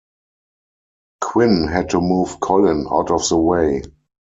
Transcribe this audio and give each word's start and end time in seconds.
Quinn 1.23 1.67
had 1.67 1.91
to 1.91 2.01
move 2.01 2.39
Colin 2.39 2.87
out 2.89 3.11
of 3.11 3.29
the 3.29 3.37
way. 3.37 3.83